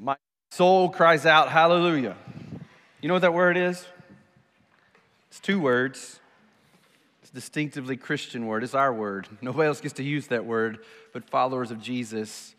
[0.00, 0.14] My
[0.52, 2.16] soul cries out, Hallelujah.
[3.00, 3.84] You know what that word is?
[5.28, 6.20] It's two words.
[7.20, 8.62] It's a distinctively Christian word.
[8.62, 9.26] It's our word.
[9.40, 10.78] Nobody else gets to use that word
[11.12, 12.54] but followers of Jesus.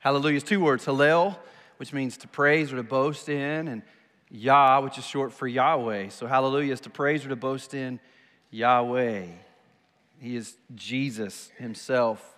[0.00, 1.36] Hallelujah is two words Hallel,
[1.76, 3.82] which means to praise or to boast in, and
[4.28, 6.08] Yah, which is short for Yahweh.
[6.08, 8.00] So, hallelujah is to praise or to boast in
[8.50, 9.26] Yahweh.
[10.20, 12.34] He is Jesus himself.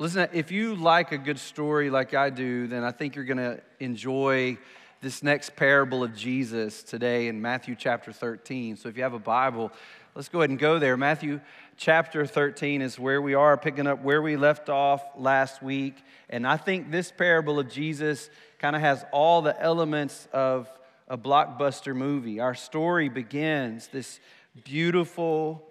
[0.00, 3.38] Listen, if you like a good story like I do, then I think you're going
[3.38, 4.56] to enjoy
[5.00, 8.76] this next parable of Jesus today in Matthew chapter 13.
[8.76, 9.72] So if you have a Bible,
[10.14, 10.96] let's go ahead and go there.
[10.96, 11.40] Matthew
[11.76, 15.96] chapter 13 is where we are, picking up where we left off last week.
[16.30, 20.70] And I think this parable of Jesus kind of has all the elements of
[21.08, 22.38] a blockbuster movie.
[22.38, 24.20] Our story begins this
[24.62, 25.68] beautiful,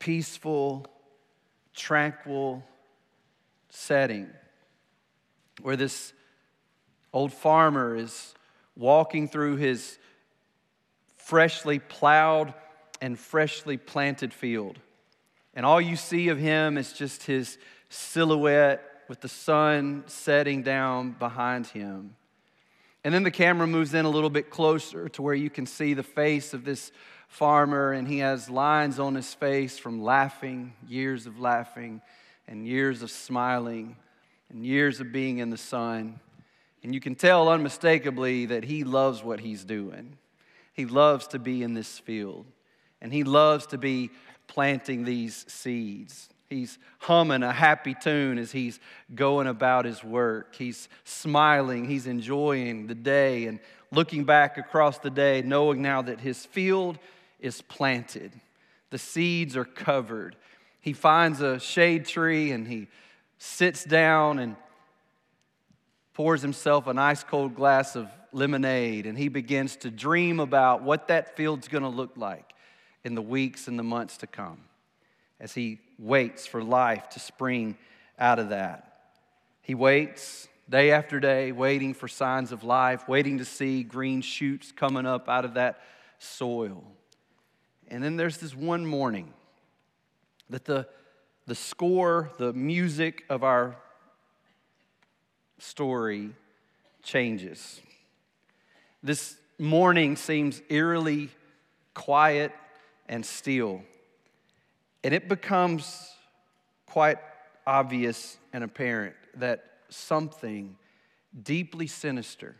[0.00, 0.88] peaceful,
[1.72, 2.64] tranquil,
[3.70, 4.28] setting
[5.62, 6.12] where this
[7.12, 8.34] old farmer is
[8.76, 9.98] walking through his
[11.16, 12.54] freshly plowed
[13.00, 14.78] and freshly planted field.
[15.54, 21.12] And all you see of him is just his silhouette with the sun setting down
[21.12, 22.14] behind him.
[23.02, 25.94] And then the camera moves in a little bit closer to where you can see
[25.94, 26.92] the face of this
[27.28, 32.02] farmer, and he has lines on his face from laughing, years of laughing
[32.50, 33.96] and years of smiling
[34.50, 36.20] and years of being in the sun.
[36.82, 40.18] And you can tell unmistakably that he loves what he's doing.
[40.74, 42.46] He loves to be in this field,
[43.00, 44.10] and he loves to be
[44.48, 46.28] planting these seeds.
[46.48, 48.80] He's humming a happy tune as he's
[49.14, 50.56] going about his work.
[50.56, 53.60] He's smiling, he's enjoying the day and
[53.92, 56.98] looking back across the day, knowing now that his field
[57.38, 58.32] is planted.
[58.90, 60.34] The seeds are covered,
[60.80, 62.88] he finds a shade tree and he
[63.38, 64.56] sits down and
[66.14, 71.08] pours himself an ice cold glass of lemonade and he begins to dream about what
[71.08, 72.52] that field's going to look like
[73.04, 74.58] in the weeks and the months to come
[75.38, 77.76] as he waits for life to spring
[78.18, 79.00] out of that.
[79.62, 84.72] He waits day after day, waiting for signs of life, waiting to see green shoots
[84.72, 85.80] coming up out of that
[86.18, 86.84] soil.
[87.88, 89.32] And then there's this one morning
[90.50, 90.86] that the,
[91.46, 93.76] the score, the music of our
[95.58, 96.30] story
[97.02, 97.80] changes.
[99.02, 101.30] This morning seems eerily
[101.94, 102.52] quiet
[103.08, 103.82] and still.
[105.02, 106.10] And it becomes
[106.86, 107.18] quite
[107.66, 110.76] obvious and apparent that something
[111.42, 112.56] deeply sinister,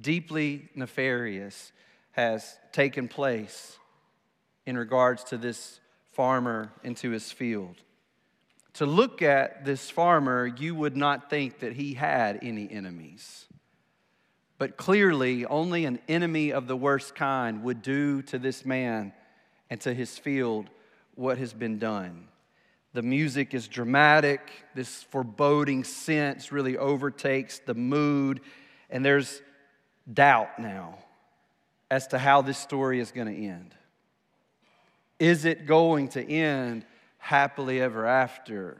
[0.00, 1.72] deeply nefarious
[2.12, 3.76] has taken place
[4.66, 5.80] in regards to this
[6.12, 7.76] farmer into his field.
[8.74, 13.46] To look at this farmer, you would not think that he had any enemies.
[14.58, 19.12] But clearly, only an enemy of the worst kind would do to this man
[19.70, 20.68] and to his field
[21.14, 22.28] what has been done.
[22.92, 24.50] The music is dramatic.
[24.74, 28.40] This foreboding sense really overtakes the mood.
[28.90, 29.40] And there's
[30.12, 30.98] doubt now
[31.90, 33.74] as to how this story is going to end.
[35.20, 36.84] Is it going to end
[37.18, 38.78] happily ever after?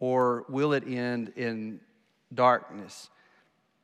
[0.00, 1.80] Or will it end in
[2.34, 3.10] darkness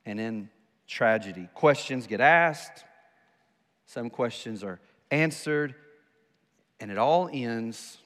[0.05, 0.49] and in
[0.89, 1.49] tragedy?
[1.55, 2.85] Questions get asked,
[3.87, 4.81] some questions are
[5.11, 5.75] answered,
[6.81, 7.99] and it all ends.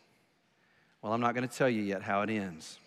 [1.01, 2.79] Well, I'm not going to tell you yet how it ends.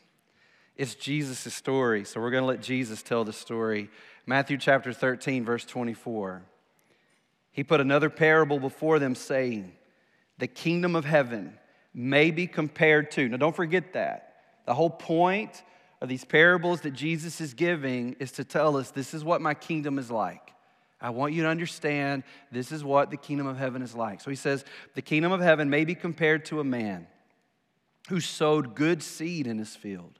[0.75, 3.89] It's Jesus' story, so we're going to let Jesus tell the story.
[4.25, 6.41] Matthew chapter 13, verse 24.
[7.51, 9.73] He put another parable before them, saying,
[10.39, 11.53] the kingdom of heaven
[11.93, 13.27] may be compared to.
[13.27, 14.35] Now, don't forget that.
[14.65, 15.63] The whole point
[16.01, 19.53] of these parables that Jesus is giving is to tell us this is what my
[19.53, 20.53] kingdom is like.
[21.01, 24.21] I want you to understand this is what the kingdom of heaven is like.
[24.21, 27.07] So he says, the kingdom of heaven may be compared to a man
[28.09, 30.19] who sowed good seed in his field.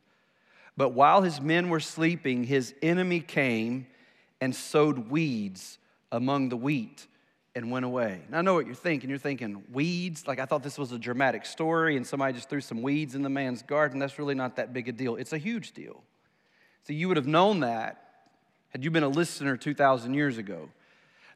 [0.77, 3.87] But while his men were sleeping, his enemy came
[4.39, 5.77] and sowed weeds
[6.11, 7.07] among the wheat
[7.63, 8.21] and went away.
[8.29, 9.09] Now, I know what you're thinking.
[9.09, 10.27] You're thinking, weeds?
[10.27, 13.21] Like, I thought this was a dramatic story and somebody just threw some weeds in
[13.21, 13.99] the man's garden.
[13.99, 15.15] That's really not that big a deal.
[15.15, 16.03] It's a huge deal.
[16.83, 18.09] So, you would have known that
[18.69, 20.69] had you been a listener 2,000 years ago.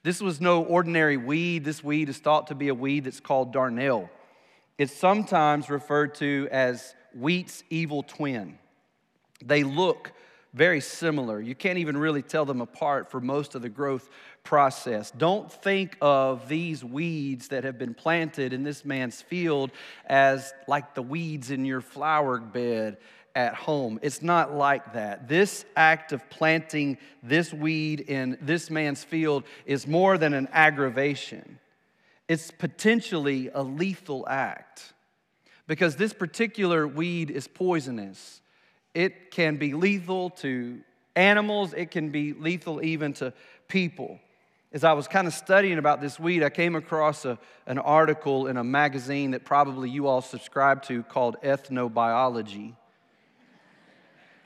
[0.03, 1.63] This was no ordinary weed.
[1.63, 4.09] This weed is thought to be a weed that's called darnel.
[4.77, 8.57] It's sometimes referred to as wheat's evil twin.
[9.43, 10.11] They look
[10.53, 11.41] very similar.
[11.41, 14.07] You can't even really tell them apart for most of the growth
[14.43, 15.09] process.
[15.11, 19.71] Don't think of these weeds that have been planted in this man's field
[20.05, 22.97] as like the weeds in your flower bed.
[23.35, 23.99] at home.
[24.03, 25.27] It's not like that.
[25.27, 31.57] This act of planting this weed in this man's field is more than an aggravation,
[32.27, 34.93] it's potentially a lethal act
[35.65, 38.42] because this particular weed is poisonous.
[38.93, 40.79] It can be lethal to
[41.15, 43.33] animals, it can be lethal even to
[43.67, 44.19] people.
[44.71, 47.37] As I was kind of studying about this weed, I came across a,
[47.67, 52.73] an article in a magazine that probably you all subscribe to called Ethnobiology.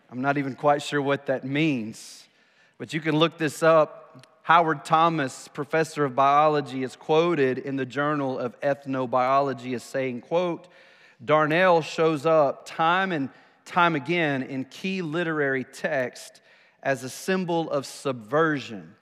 [0.10, 2.28] I'm not even quite sure what that means,
[2.78, 4.28] but you can look this up.
[4.44, 10.70] Howard Thomas, professor of biology, is quoted in the Journal of Ethnobiology as saying, quote,
[11.24, 13.30] Darnel shows up time and
[13.68, 16.42] time again in key literary text
[16.82, 18.96] as a symbol of subversion.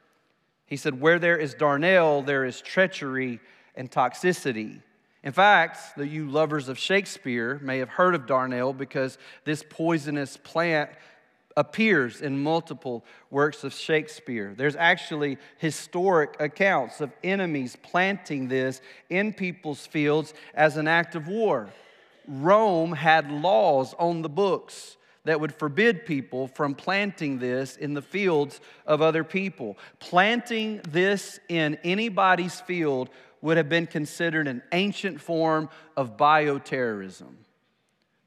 [0.65, 3.39] He said, Where there is Darnel, there is treachery
[3.75, 4.81] and toxicity.
[5.23, 10.37] In fact, the, you lovers of Shakespeare may have heard of Darnel because this poisonous
[10.37, 10.89] plant
[11.57, 14.53] appears in multiple works of Shakespeare.
[14.55, 21.27] There's actually historic accounts of enemies planting this in people's fields as an act of
[21.27, 21.69] war.
[22.27, 28.01] Rome had laws on the books that would forbid people from planting this in the
[28.01, 29.77] fields of other people.
[29.99, 33.09] Planting this in anybody's field
[33.41, 37.33] would have been considered an ancient form of bioterrorism.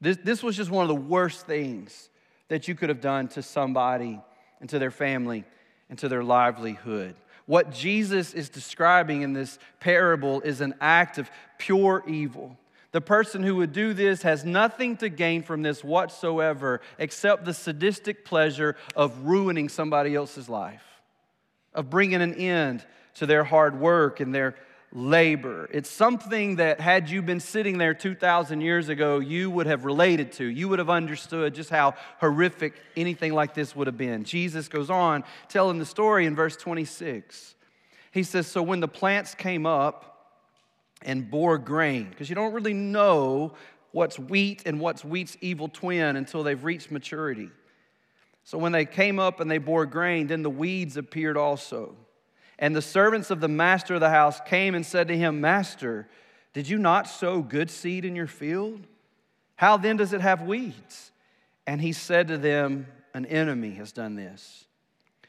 [0.01, 2.09] This, this was just one of the worst things
[2.49, 4.19] that you could have done to somebody
[4.59, 5.45] and to their family
[5.89, 7.15] and to their livelihood.
[7.45, 12.57] What Jesus is describing in this parable is an act of pure evil.
[12.91, 17.53] The person who would do this has nothing to gain from this whatsoever except the
[17.53, 20.83] sadistic pleasure of ruining somebody else's life,
[21.73, 24.55] of bringing an end to their hard work and their
[24.91, 25.69] labor.
[25.71, 30.31] It's something that, had you been sitting there 2,000 years ago, you would have related
[30.33, 30.45] to.
[30.45, 34.23] You would have understood just how horrific anything like this would have been.
[34.23, 37.53] Jesus goes on telling the story in verse 26.
[38.11, 40.08] He says, So when the plants came up
[41.01, 43.53] and bore grain, because you don't really know
[43.91, 47.49] what's wheat and what's wheat's evil twin until they've reached maturity.
[48.43, 51.95] So when they came up and they bore grain, then the weeds appeared also.
[52.57, 56.07] And the servants of the master of the house came and said to him, Master,
[56.53, 58.85] did you not sow good seed in your field?
[59.55, 61.11] How then does it have weeds?
[61.67, 64.65] And he said to them, An enemy has done this.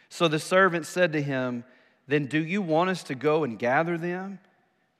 [0.08, 1.64] So the servant said to him,
[2.08, 4.38] Then do you want us to go and gather them?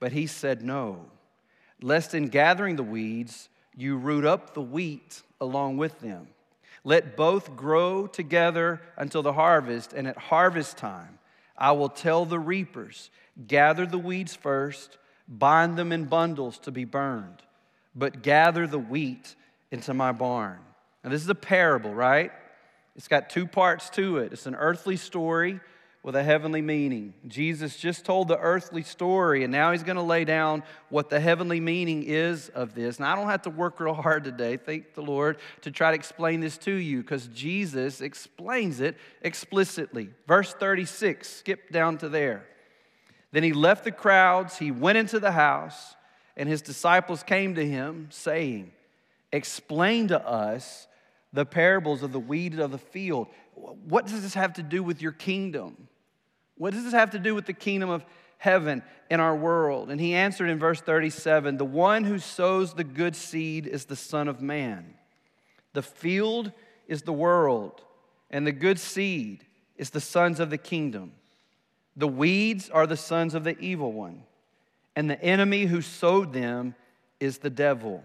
[0.00, 1.04] But he said, No,
[1.80, 6.28] lest in gathering the weeds, you root up the wheat along with them.
[6.82, 11.18] Let both grow together until the harvest, and at harvest time,
[11.56, 13.10] I will tell the reapers,
[13.46, 14.96] gather the weeds first,
[15.28, 17.42] bind them in bundles to be burned,
[17.94, 19.34] but gather the wheat
[19.70, 20.58] into my barn.
[21.04, 22.32] Now, this is a parable, right?
[22.96, 24.32] It's got two parts to it.
[24.32, 25.60] It's an earthly story
[26.02, 27.12] with a heavenly meaning.
[27.26, 31.20] Jesus just told the earthly story, and now he's going to lay down what the
[31.20, 32.96] heavenly meaning is of this.
[32.96, 35.94] And I don't have to work real hard today, thank the Lord, to try to
[35.94, 40.08] explain this to you because Jesus explains it explicitly.
[40.26, 42.46] Verse 36, skip down to there.
[43.32, 45.94] Then he left the crowds, he went into the house,
[46.36, 48.72] and his disciples came to him, saying,
[49.32, 50.88] Explain to us
[51.32, 53.28] the parables of the weed of the field.
[53.60, 55.88] What does this have to do with your kingdom?
[56.56, 58.04] What does this have to do with the kingdom of
[58.38, 59.90] heaven in our world?
[59.90, 63.96] And he answered in verse 37 The one who sows the good seed is the
[63.96, 64.94] Son of Man.
[65.72, 66.52] The field
[66.88, 67.82] is the world,
[68.30, 71.12] and the good seed is the sons of the kingdom.
[71.96, 74.22] The weeds are the sons of the evil one,
[74.96, 76.74] and the enemy who sowed them
[77.20, 78.02] is the devil.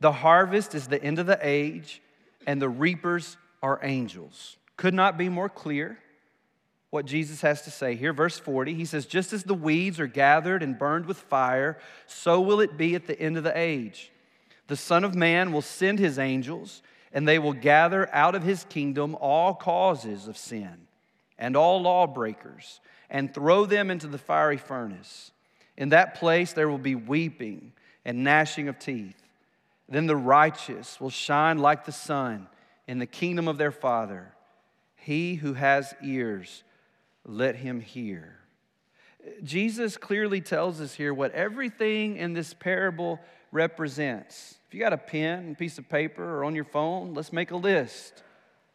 [0.00, 2.00] The harvest is the end of the age,
[2.46, 4.56] and the reapers are angels.
[4.76, 5.98] Could not be more clear
[6.90, 8.12] what Jesus has to say here.
[8.12, 12.40] Verse 40, he says, Just as the weeds are gathered and burned with fire, so
[12.40, 14.12] will it be at the end of the age.
[14.68, 18.64] The Son of Man will send his angels, and they will gather out of his
[18.64, 20.86] kingdom all causes of sin
[21.38, 25.32] and all lawbreakers, and throw them into the fiery furnace.
[25.76, 27.72] In that place there will be weeping
[28.04, 29.20] and gnashing of teeth.
[29.88, 32.46] Then the righteous will shine like the sun
[32.86, 34.33] in the kingdom of their Father.
[35.04, 36.64] He who has ears,
[37.26, 38.38] let him hear.
[39.42, 43.20] Jesus clearly tells us here what everything in this parable
[43.52, 44.56] represents.
[44.66, 47.50] If you got a pen and piece of paper or on your phone, let's make
[47.50, 48.22] a list.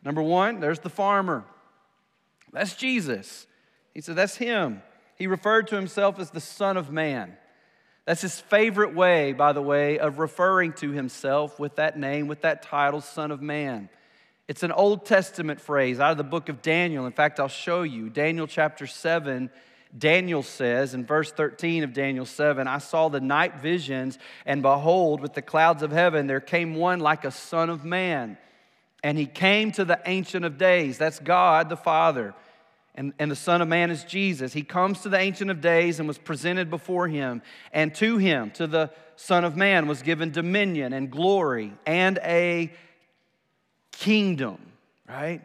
[0.04, 1.46] Number one, there's the farmer.
[2.54, 3.48] That's Jesus.
[3.96, 4.84] He said, That's him.
[5.16, 7.36] He referred to himself as the Son of Man.
[8.06, 12.42] That's his favorite way, by the way, of referring to himself with that name, with
[12.42, 13.90] that title, Son of Man.
[14.50, 17.06] It's an Old Testament phrase out of the book of Daniel.
[17.06, 18.10] In fact, I'll show you.
[18.10, 19.52] Daniel chapter 7,
[19.96, 25.22] Daniel says in verse 13 of Daniel 7 I saw the night visions, and behold,
[25.22, 28.40] with the clouds of heaven, there came one like a son of man.
[29.04, 30.98] And he came to the Ancient of Days.
[30.98, 32.34] That's God the Father.
[32.96, 34.52] And, and the Son of Man is Jesus.
[34.52, 37.44] He comes to the Ancient of Days and was presented before him.
[37.72, 42.74] And to him, to the Son of Man, was given dominion and glory and a
[44.00, 44.58] kingdom,
[45.08, 45.42] right?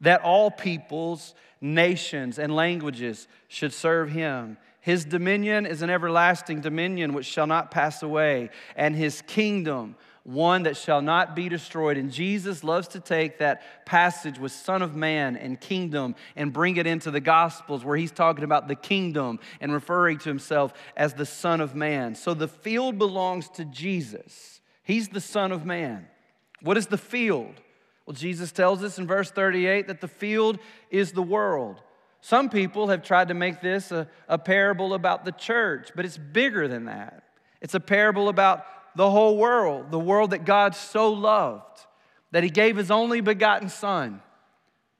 [0.00, 4.58] That all peoples, nations, and languages should serve him.
[4.80, 10.64] His dominion is an everlasting dominion which shall not pass away, and his kingdom one
[10.64, 11.96] that shall not be destroyed.
[11.96, 16.76] And Jesus loves to take that passage with Son of Man and kingdom and bring
[16.76, 21.14] it into the Gospels where he's talking about the kingdom and referring to himself as
[21.14, 22.14] the Son of Man.
[22.14, 24.60] So the field belongs to Jesus.
[24.82, 26.06] He's the Son of Man.
[26.60, 27.54] What is the field?
[28.08, 30.58] Well, Jesus tells us in verse 38 that the field
[30.90, 31.82] is the world.
[32.22, 36.16] Some people have tried to make this a, a parable about the church, but it's
[36.16, 37.24] bigger than that.
[37.60, 38.64] It's a parable about
[38.96, 41.84] the whole world, the world that God so loved,
[42.30, 44.22] that he gave his only begotten Son,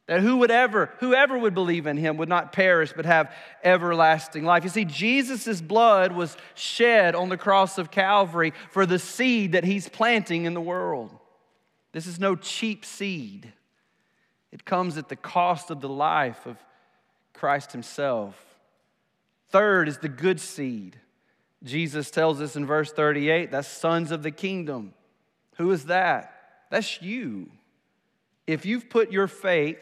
[0.07, 3.33] that who would ever, whoever would believe in him would not perish but have
[3.65, 4.65] everlasting life.
[4.65, 9.65] You see, Jesus' blood was shed on the cross of Calvary for the seed that
[9.65, 11.19] he's planting in the world.
[11.93, 13.53] This is no cheap seed.
[14.53, 16.57] It comes at the cost of the life of
[17.33, 18.37] Christ himself.
[19.51, 20.99] Third is the good seed.
[21.63, 24.95] Jesus tells us in verse 38 that's sons of the kingdom.
[25.57, 26.33] Who is that?
[26.71, 27.51] That's you.
[28.47, 29.79] If you've put your faith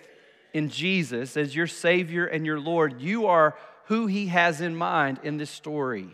[0.52, 5.20] in Jesus as your Savior and your Lord, you are who He has in mind
[5.22, 6.08] in this story.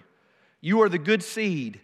[0.61, 1.80] You are the good seed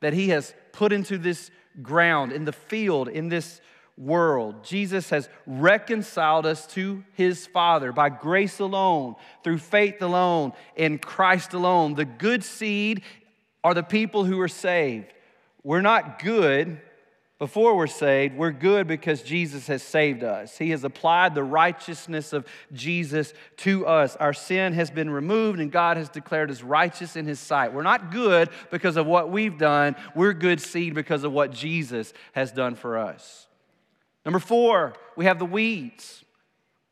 [0.00, 1.50] that He has put into this
[1.82, 3.60] ground, in the field, in this
[3.96, 4.64] world.
[4.64, 11.52] Jesus has reconciled us to his Father by grace alone, through faith alone, in Christ
[11.52, 11.94] alone.
[11.94, 13.02] The good seed
[13.62, 15.12] are the people who are saved.
[15.62, 16.80] We're not good
[17.40, 18.36] before we're saved.
[18.36, 20.58] We're good because Jesus has saved us.
[20.58, 24.14] He has applied the righteousness of Jesus to us.
[24.16, 27.72] Our sin has been removed, and God has declared us righteous in His sight.
[27.72, 29.96] We're not good because of what we've done.
[30.14, 33.46] We're good seed because of what Jesus has done for us.
[34.26, 36.22] Number four, we have the weeds.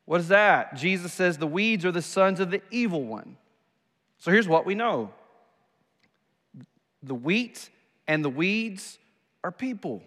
[0.07, 0.77] What is that?
[0.77, 3.37] Jesus says the weeds are the sons of the evil one.
[4.17, 5.13] So here's what we know
[7.03, 7.69] the wheat
[8.07, 8.99] and the weeds
[9.45, 10.03] are people.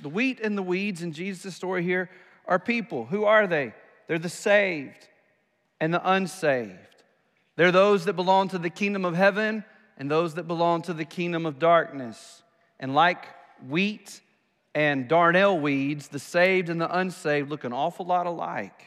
[0.00, 2.10] The wheat and the weeds in Jesus' story here
[2.46, 3.06] are people.
[3.06, 3.74] Who are they?
[4.06, 5.08] They're the saved
[5.80, 7.02] and the unsaved.
[7.56, 9.64] They're those that belong to the kingdom of heaven
[9.96, 12.42] and those that belong to the kingdom of darkness.
[12.78, 13.24] And like
[13.68, 14.20] wheat
[14.74, 18.80] and darnel weeds, the saved and the unsaved look an awful lot alike,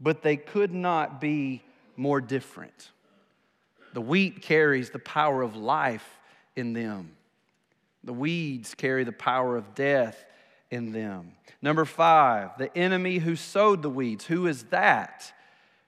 [0.00, 1.62] but they could not be
[1.96, 2.90] more different.
[3.94, 6.18] The wheat carries the power of life
[6.56, 7.15] in them.
[8.06, 10.24] The weeds carry the power of death
[10.70, 11.32] in them.
[11.60, 14.26] Number five, the enemy who sowed the weeds.
[14.26, 15.32] Who is that?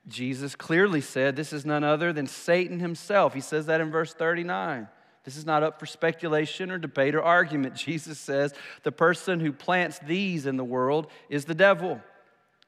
[0.06, 3.34] Jesus clearly said this is none other than Satan himself.
[3.34, 4.88] He says that in verse 39.
[5.24, 7.74] This is not up for speculation or debate or argument.
[7.76, 12.00] Jesus says the person who plants these in the world is the devil.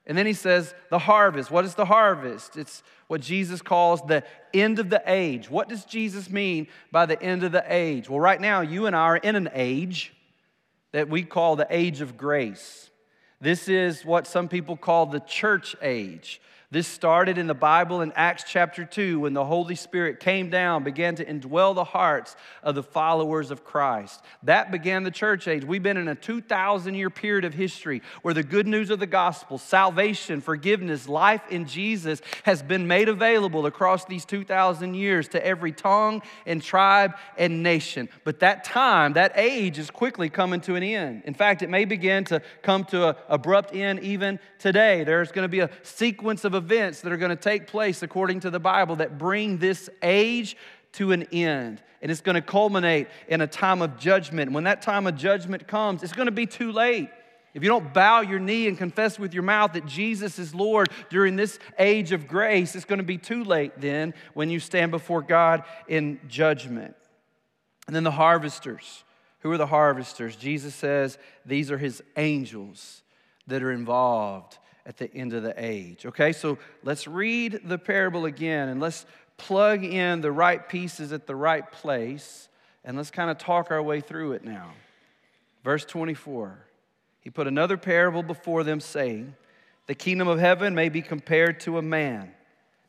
[0.07, 1.51] And then he says, the harvest.
[1.51, 2.57] What is the harvest?
[2.57, 5.51] It's what Jesus calls the end of the age.
[5.51, 8.09] What does Jesus mean by the end of the age?
[8.09, 10.13] Well, right now, you and I are in an age
[10.93, 12.91] that we call the age of grace.
[13.41, 16.41] This is what some people call the church age.
[16.73, 20.85] This started in the Bible in Acts chapter 2 when the Holy Spirit came down,
[20.85, 24.23] began to indwell the hearts of the followers of Christ.
[24.45, 25.65] That began the church age.
[25.65, 29.09] We've been in a 2,000 year period of history where the good news of the
[29.09, 35.45] gospel, salvation, forgiveness, life in Jesus has been made available across these 2,000 years to
[35.45, 38.09] every tongue and tribe and nation.
[38.23, 41.23] But that time, that age is quickly coming to an end.
[41.25, 45.03] In fact, it may begin to come to an abrupt end even today.
[45.03, 48.41] There's going to be a sequence of events that are going to take place according
[48.41, 50.57] to the Bible that bring this age
[50.93, 51.83] to an end.
[52.03, 54.53] And it's going to culminate in a time of judgment.
[54.53, 57.09] When that time of judgment comes, it's going to be too late.
[57.53, 60.89] If you don't bow your knee and confess with your mouth that Jesus is Lord
[61.09, 64.93] during this age of grace, it's going to be too late then when you stand
[64.93, 66.95] before God in judgment.
[67.87, 69.05] And then the harvesters.
[69.41, 70.37] Who are the harvesters?
[70.37, 73.03] Jesus says these are his angels
[73.47, 74.59] that are involved
[74.91, 76.05] at the end of the age.
[76.05, 79.07] Okay, so let's read the parable again and let's
[79.37, 82.49] plug in the right pieces at the right place,
[82.85, 84.73] and let's kind of talk our way through it now.
[85.63, 86.67] Verse 24
[87.21, 89.37] He put another parable before them, saying,
[89.87, 92.33] The kingdom of heaven may be compared to a man.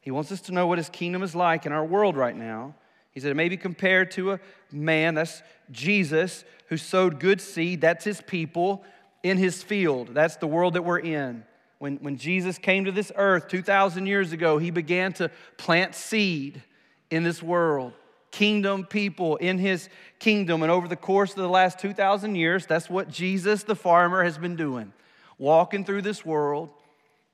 [0.02, 2.74] He wants us to know what his kingdom is like in our world right now.
[3.12, 4.40] He said it may be compared to a
[4.72, 8.84] man, that's Jesus, who sowed good seed, that's his people,
[9.22, 10.16] in his field.
[10.16, 11.44] That's the world that we're in.
[11.82, 16.62] When, when Jesus came to this earth 2,000 years ago, he began to plant seed
[17.10, 17.94] in this world.
[18.30, 20.62] Kingdom people in his kingdom.
[20.62, 24.38] And over the course of the last 2,000 years, that's what Jesus the farmer has
[24.38, 24.94] been doing
[25.40, 26.70] walking through this world,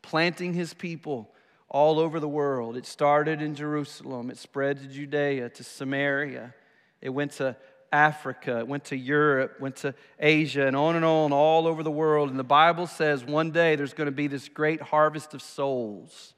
[0.01, 1.29] planting his people
[1.67, 2.77] all over the world.
[2.77, 6.53] It started in Jerusalem, it spread to Judea, to Samaria,
[7.01, 7.57] it went to
[7.91, 11.91] Africa, it went to Europe, went to Asia, and on and on, all over the
[11.91, 12.29] world.
[12.29, 16.33] And the Bible says one day there's going to be this great harvest of souls.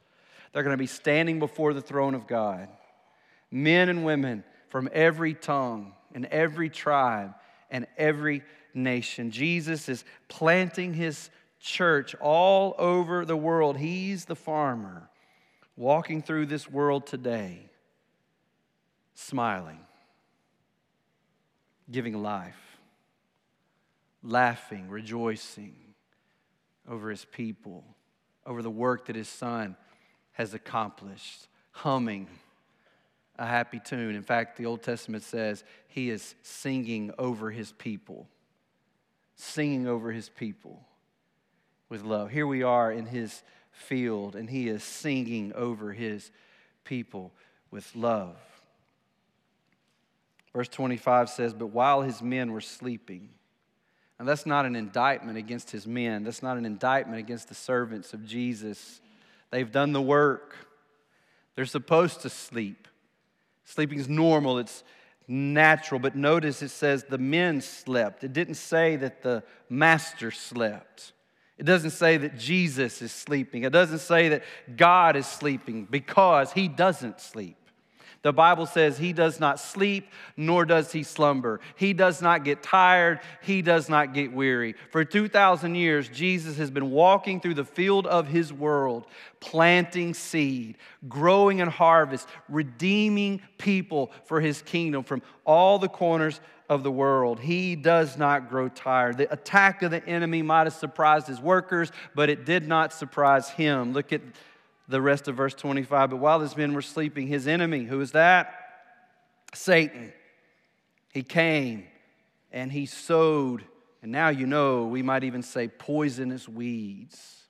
[0.53, 2.67] They're going to be standing before the throne of God.
[3.51, 7.33] Men and women from every tongue and every tribe
[7.71, 9.31] and every nation.
[9.31, 11.29] Jesus is planting his
[11.59, 13.77] church all over the world.
[13.77, 15.09] He's the farmer
[15.75, 17.69] walking through this world today,
[19.15, 19.79] smiling
[21.91, 22.77] giving life,
[24.21, 25.75] laughing, rejoicing
[26.87, 27.83] over his people,
[28.45, 29.75] over the work that his son
[30.33, 32.27] has accomplished, humming
[33.37, 34.15] a happy tune.
[34.15, 38.27] In fact, the Old Testament says he is singing over his people,
[39.35, 40.81] singing over his people
[41.87, 42.29] with love.
[42.29, 43.41] Here we are in his
[43.71, 46.31] field, and he is singing over his
[46.83, 47.31] people
[47.71, 48.37] with love.
[50.59, 53.29] Verse 25 says, But while his men were sleeping,
[54.19, 58.11] and that's not an indictment against his men, that's not an indictment against the servants
[58.11, 58.99] of Jesus.
[59.51, 60.57] They've done the work,
[61.55, 62.89] they're supposed to sleep.
[63.63, 64.83] Sleeping is normal, it's
[65.29, 68.25] natural, but notice it says the men slept.
[68.25, 71.13] It didn't say that the master slept.
[71.57, 73.63] It doesn't say that Jesus is sleeping.
[73.63, 74.43] It doesn't say that
[74.75, 77.55] God is sleeping because he doesn't sleep.
[78.21, 81.61] The Bible says he does not sleep, nor does he slumber.
[81.75, 84.75] He does not get tired, he does not get weary.
[84.91, 89.05] For 2,000 years, Jesus has been walking through the field of his world,
[89.39, 90.77] planting seed,
[91.07, 97.39] growing and harvest, redeeming people for his kingdom from all the corners of the world.
[97.39, 99.17] He does not grow tired.
[99.17, 103.49] The attack of the enemy might have surprised his workers, but it did not surprise
[103.49, 103.93] him.
[103.93, 104.21] Look at
[104.89, 106.09] the rest of verse 25.
[106.09, 108.53] But while his men were sleeping, his enemy, who is that?
[109.53, 110.11] Satan.
[111.13, 111.85] He came
[112.51, 113.63] and he sowed,
[114.01, 117.43] and now you know, we might even say poisonous weeds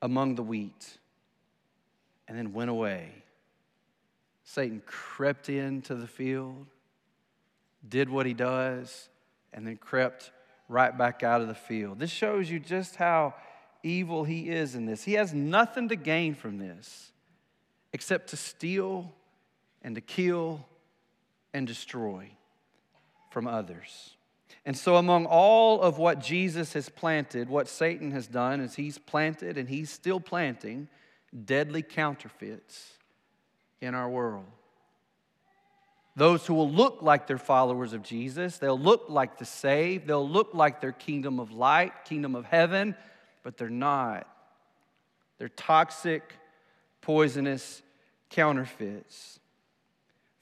[0.00, 0.98] among the wheat,
[2.28, 3.10] and then went away.
[4.44, 6.66] Satan crept into the field,
[7.86, 9.08] did what he does,
[9.52, 10.30] and then crept
[10.68, 11.98] right back out of the field.
[11.98, 13.34] This shows you just how
[13.84, 15.04] evil he is in this.
[15.04, 17.12] He has nothing to gain from this
[17.92, 19.12] except to steal
[19.82, 20.66] and to kill
[21.52, 22.30] and destroy
[23.30, 24.16] from others.
[24.66, 28.98] And so, among all of what Jesus has planted, what Satan has done is he's
[28.98, 30.88] planted and he's still planting
[31.44, 32.92] deadly counterfeits
[33.80, 34.46] in our world.
[36.16, 40.28] Those who will look like they're followers of Jesus, they'll look like the saved, they'll
[40.28, 42.94] look like their kingdom of light, kingdom of heaven,
[43.44, 44.26] but they're not.
[45.38, 46.34] They're toxic,
[47.00, 47.82] poisonous
[48.30, 49.38] counterfeits.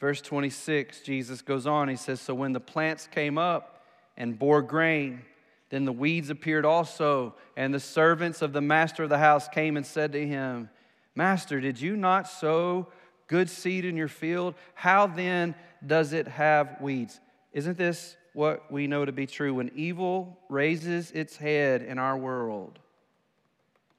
[0.01, 1.89] Verse 26, Jesus goes on.
[1.89, 3.85] He says, So when the plants came up
[4.17, 5.23] and bore grain,
[5.71, 9.77] then the weeds appeared also, and the servants of the master of the house came
[9.77, 10.69] and said to him,
[11.15, 12.89] Master, did you not sow
[13.27, 14.55] good seed in your field?
[14.75, 15.55] How then
[15.87, 17.21] does it have weeds?
[17.53, 19.55] Isn't this what we know to be true?
[19.55, 22.79] When evil raises its head in our world,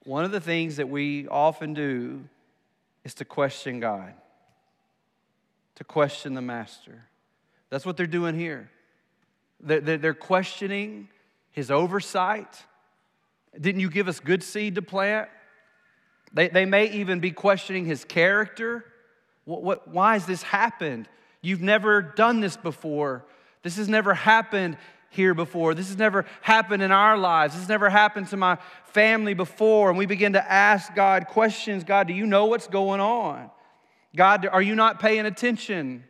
[0.05, 2.23] one of the things that we often do
[3.03, 4.13] is to question God,
[5.75, 7.05] to question the Master.
[7.69, 8.69] That's what they're doing here.
[9.59, 11.07] They're questioning
[11.51, 12.63] his oversight.
[13.59, 15.29] Didn't you give us good seed to plant?
[16.33, 18.83] They, they may even be questioning his character.
[19.45, 21.07] What, what, why has this happened?
[21.41, 23.25] You've never done this before.
[23.61, 24.77] This has never happened
[25.13, 25.73] here before.
[25.73, 27.53] This has never happened in our lives.
[27.53, 29.89] This has never happened to my family before.
[29.89, 33.49] And we begin to ask God questions God, do you know what's going on?
[34.15, 36.03] God, are you not paying attention?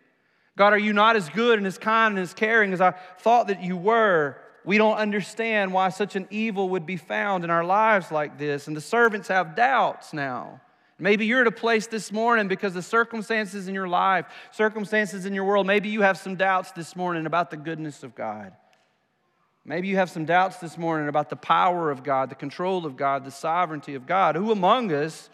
[0.57, 3.47] God, are you not as good and as kind and as caring as I thought
[3.47, 4.37] that you were?
[4.65, 8.67] We don't understand why such an evil would be found in our lives like this.
[8.67, 10.61] And the servants have doubts now.
[10.99, 15.33] Maybe you're at a place this morning because the circumstances in your life, circumstances in
[15.33, 18.53] your world, maybe you have some doubts this morning about the goodness of God.
[19.65, 22.97] Maybe you have some doubts this morning about the power of God, the control of
[22.97, 24.35] God, the sovereignty of God.
[24.35, 25.29] Who among us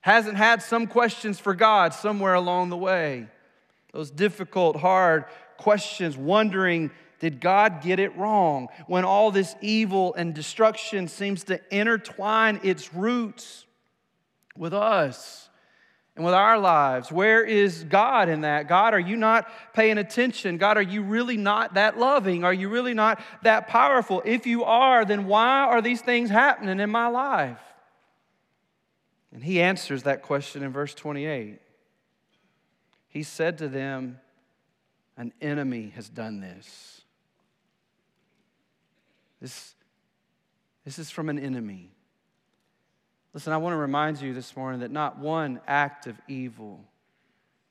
[0.00, 3.28] hasn't had some questions for God somewhere along the way?
[3.92, 5.24] Those difficult, hard
[5.56, 8.68] questions, wondering, did God get it wrong?
[8.86, 13.64] When all this evil and destruction seems to intertwine its roots
[14.54, 15.45] with us
[16.16, 17.12] and with our lives.
[17.12, 18.68] Where is God in that?
[18.68, 20.56] God, are you not paying attention?
[20.56, 22.42] God, are you really not that loving?
[22.42, 24.22] Are you really not that powerful?
[24.24, 27.60] If you are, then why are these things happening in my life?
[29.32, 31.60] And he answers that question in verse 28.
[33.08, 34.18] He said to them,
[35.18, 37.02] An enemy has done this.
[39.42, 39.74] This,
[40.86, 41.95] this is from an enemy.
[43.36, 46.82] Listen, I want to remind you this morning that not one act of evil,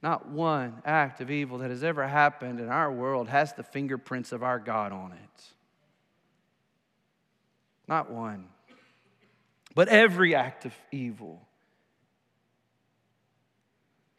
[0.03, 4.31] not one act of evil that has ever happened in our world has the fingerprints
[4.31, 5.43] of our God on it.
[7.87, 8.45] Not one.
[9.73, 11.41] But every act of evil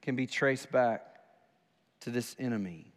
[0.02, 1.04] can be traced back
[2.00, 2.92] to this enemy.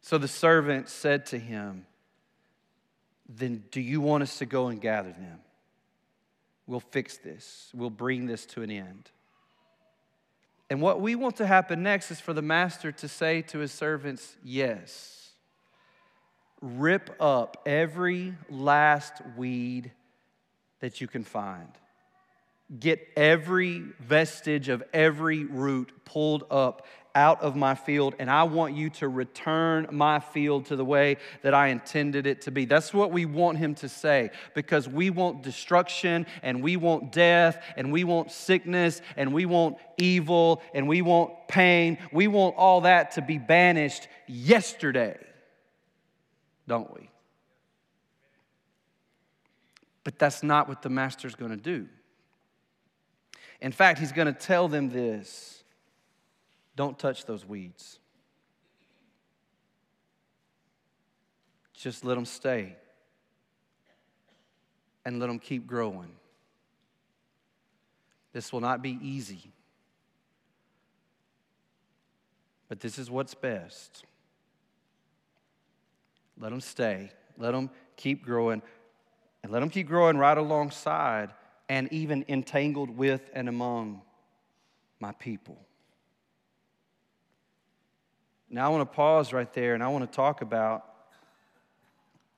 [0.00, 1.86] So the servant said to him,
[3.28, 5.38] Then do you want us to go and gather them?
[6.66, 9.10] We'll fix this, we'll bring this to an end.
[10.70, 13.72] And what we want to happen next is for the master to say to his
[13.72, 15.20] servants, Yes.
[16.62, 19.92] Rip up every last weed
[20.80, 21.68] that you can find.
[22.80, 28.74] Get every vestige of every root pulled up out of my field, and I want
[28.74, 32.64] you to return my field to the way that I intended it to be.
[32.64, 37.62] That's what we want him to say because we want destruction and we want death
[37.76, 41.98] and we want sickness and we want evil and we want pain.
[42.12, 45.18] We want all that to be banished yesterday,
[46.66, 47.10] don't we?
[50.02, 51.88] But that's not what the master's going to do.
[53.60, 55.53] In fact, he's going to tell them this
[56.76, 57.98] don't touch those weeds.
[61.72, 62.76] Just let them stay
[65.04, 66.10] and let them keep growing.
[68.32, 69.52] This will not be easy,
[72.68, 74.04] but this is what's best.
[76.38, 78.60] Let them stay, let them keep growing,
[79.42, 81.30] and let them keep growing right alongside
[81.68, 84.02] and even entangled with and among
[84.98, 85.58] my people.
[88.50, 90.84] Now, I want to pause right there and I want to talk about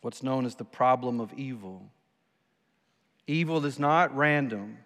[0.00, 1.90] what's known as the problem of evil.
[3.26, 4.78] Evil is not random,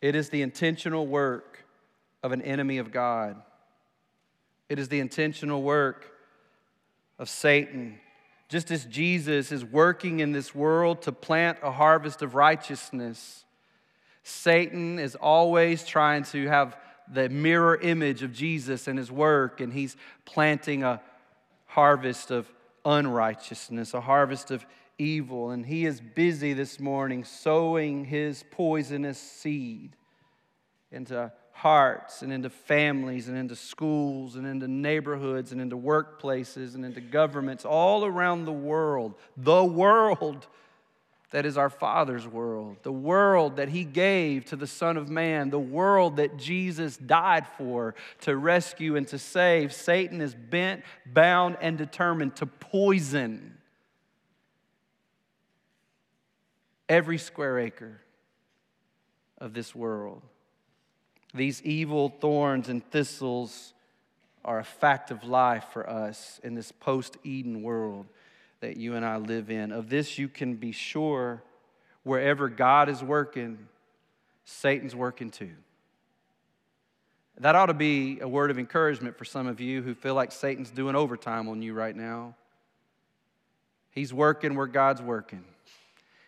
[0.00, 1.64] it is the intentional work
[2.22, 3.40] of an enemy of God.
[4.68, 6.12] It is the intentional work
[7.18, 7.98] of Satan.
[8.48, 13.44] Just as Jesus is working in this world to plant a harvest of righteousness,
[14.22, 16.76] Satan is always trying to have
[17.12, 21.00] the mirror image of Jesus and his work, and he's planting a
[21.66, 22.50] harvest of
[22.84, 24.64] unrighteousness, a harvest of
[24.98, 25.50] evil.
[25.50, 29.96] And he is busy this morning sowing his poisonous seed
[30.90, 36.84] into hearts and into families and into schools and into neighborhoods and into workplaces and
[36.84, 39.14] into governments all around the world.
[39.36, 40.46] The world
[41.30, 45.50] that is our Father's world, the world that He gave to the Son of Man,
[45.50, 49.72] the world that Jesus died for to rescue and to save.
[49.72, 53.58] Satan is bent, bound, and determined to poison
[56.88, 58.00] every square acre
[59.38, 60.22] of this world.
[61.34, 63.74] These evil thorns and thistles
[64.44, 68.06] are a fact of life for us in this post Eden world
[68.60, 69.72] that you and I live in.
[69.72, 71.42] Of this, you can be sure
[72.02, 73.68] wherever God is working,
[74.44, 75.52] Satan's working too.
[77.38, 80.32] That ought to be a word of encouragement for some of you who feel like
[80.32, 82.34] Satan's doing overtime on you right now.
[83.90, 85.44] He's working where God's working.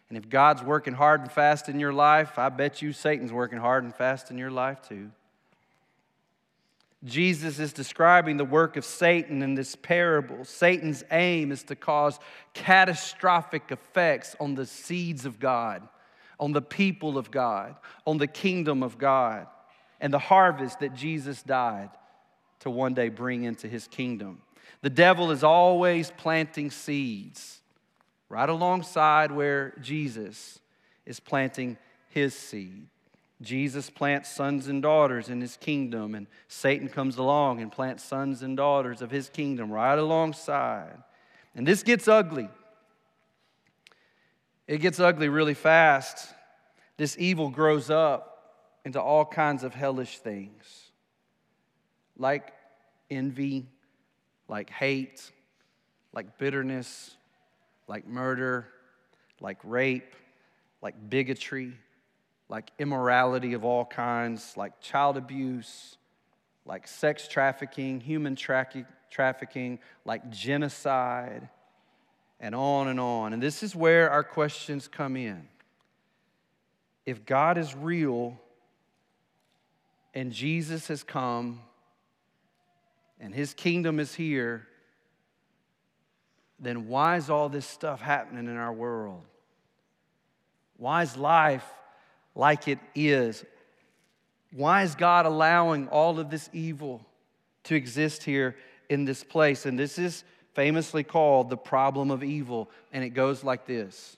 [0.09, 3.59] And if God's working hard and fast in your life, I bet you Satan's working
[3.59, 5.11] hard and fast in your life too.
[7.04, 10.44] Jesus is describing the work of Satan in this parable.
[10.44, 12.18] Satan's aim is to cause
[12.54, 15.87] catastrophic effects on the seeds of God,
[16.40, 19.46] on the people of God, on the kingdom of God,
[20.00, 21.90] and the harvest that Jesus died
[22.61, 24.42] to one day bring into his kingdom.
[24.80, 27.61] The devil is always planting seeds
[28.28, 30.58] right alongside where Jesus
[31.06, 32.87] is planting his seed.
[33.40, 38.42] Jesus plants sons and daughters in his kingdom, and Satan comes along and plants sons
[38.42, 41.03] and daughters of his kingdom right alongside.
[41.55, 42.48] And this gets ugly.
[44.66, 46.35] It gets ugly really fast.
[46.96, 48.35] This evil grows up
[48.85, 50.88] into all kinds of hellish things
[52.18, 52.53] like
[53.11, 53.66] envy,
[54.48, 55.31] like hate,
[56.12, 57.16] like bitterness,
[57.87, 58.66] like murder,
[59.40, 60.16] like rape,
[60.83, 61.74] like bigotry
[62.48, 65.96] like immorality of all kinds, like child abuse,
[66.64, 71.48] like sex trafficking, human tra- trafficking, like genocide,
[72.40, 73.32] and on and on.
[73.32, 75.48] And this is where our questions come in.
[77.04, 78.38] If God is real
[80.14, 81.61] and Jesus has come
[83.20, 84.66] and his kingdom is here,
[86.61, 89.22] then why is all this stuff happening in our world?
[90.76, 91.64] Why is life
[92.38, 93.44] like it is.
[94.55, 97.05] Why is God allowing all of this evil
[97.64, 98.57] to exist here
[98.88, 99.66] in this place?
[99.66, 100.24] And this is
[100.55, 104.16] famously called the problem of evil, and it goes like this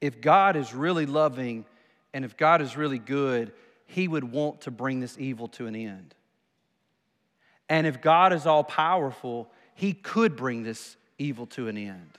[0.00, 1.64] If God is really loving
[2.12, 3.52] and if God is really good,
[3.86, 6.14] He would want to bring this evil to an end.
[7.68, 12.18] And if God is all powerful, He could bring this evil to an end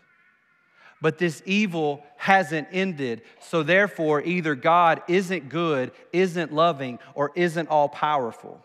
[1.01, 3.21] but this evil hasn't ended.
[3.39, 8.63] So, therefore, either God isn't good, isn't loving, or isn't all powerful.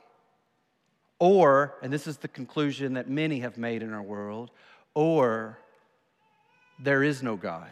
[1.18, 4.50] Or, and this is the conclusion that many have made in our world,
[4.94, 5.58] or
[6.78, 7.70] there is no God.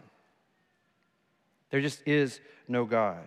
[1.71, 3.27] There just is no God.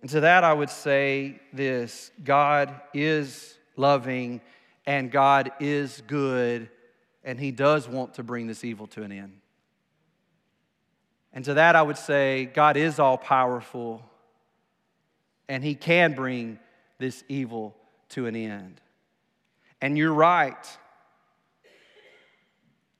[0.00, 4.40] And to that, I would say this God is loving
[4.86, 6.70] and God is good
[7.24, 9.40] and He does want to bring this evil to an end.
[11.32, 14.02] And to that, I would say God is all powerful,
[15.48, 16.58] and He can bring
[16.98, 17.76] this evil
[18.10, 18.80] to an end.
[19.80, 20.78] And you're right.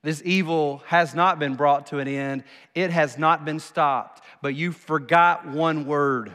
[0.03, 4.23] This evil has not been brought to an end, it has not been stopped.
[4.43, 6.33] But you forgot one word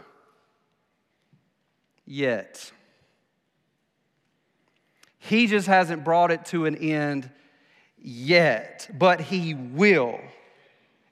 [2.05, 2.71] yet.
[5.17, 7.31] He just hasn't brought it to an end
[8.05, 10.19] yet, but He will.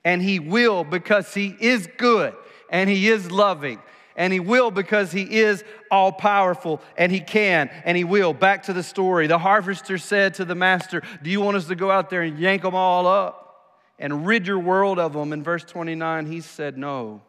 [0.06, 2.36] And He will because He is good
[2.70, 3.80] and He is loving.
[4.16, 8.34] And He will because He is all powerful and He can and He will.
[8.34, 9.28] Back to the story.
[9.28, 12.38] The harvester said to the master, Do you want us to go out there and
[12.38, 15.34] yank them all up and rid your world of them?
[15.34, 17.22] In verse 29, He said, No.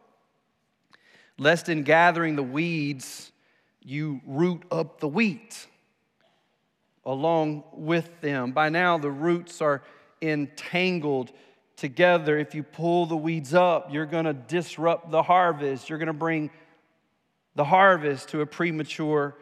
[1.38, 3.32] Lest in gathering the weeds,
[3.82, 5.66] you root up the wheat
[7.06, 8.52] along with them.
[8.52, 9.82] By now, the roots are
[10.22, 11.32] entangled
[11.76, 12.38] together.
[12.38, 15.88] If you pull the weeds up, you're going to disrupt the harvest.
[15.88, 16.50] You're going to bring
[17.54, 19.36] the harvest to a premature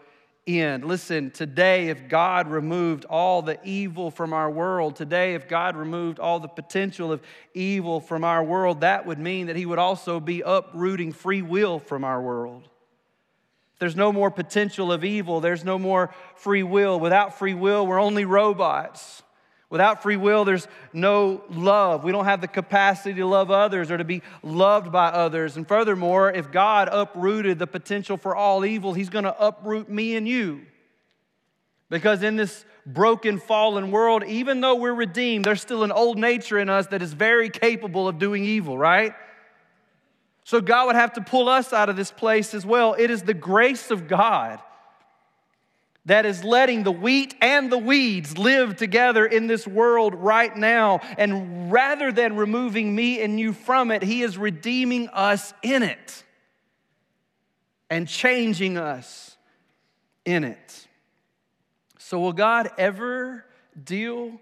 [0.46, 0.84] end.
[0.84, 6.18] Listen, today, if God removed all the evil from our world, today, if God removed
[6.18, 7.22] all the potential of
[7.54, 11.78] evil from our world, that would mean that He would also be uprooting free will
[11.78, 12.68] from our world.
[13.82, 15.40] There's no more potential of evil.
[15.40, 17.00] There's no more free will.
[17.00, 19.24] Without free will, we're only robots.
[19.70, 22.04] Without free will, there's no love.
[22.04, 25.56] We don't have the capacity to love others or to be loved by others.
[25.56, 30.14] And furthermore, if God uprooted the potential for all evil, He's going to uproot me
[30.14, 30.60] and you.
[31.90, 36.60] Because in this broken, fallen world, even though we're redeemed, there's still an old nature
[36.60, 39.12] in us that is very capable of doing evil, right?
[40.44, 42.94] So God would have to pull us out of this place as well.
[42.94, 44.60] It is the grace of God
[46.04, 51.00] that is letting the wheat and the weeds live together in this world right now.
[51.16, 56.24] And rather than removing me and you from it, He is redeeming us in it
[57.88, 59.36] and changing us
[60.24, 60.88] in it.
[61.98, 63.44] So, will God ever
[63.82, 64.40] deal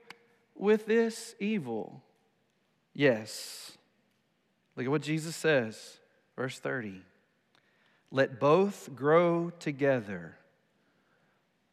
[0.54, 2.02] with this evil?
[2.94, 3.76] Yes.
[4.80, 5.98] Look at what Jesus says,
[6.36, 7.02] verse 30.
[8.10, 10.34] Let both grow together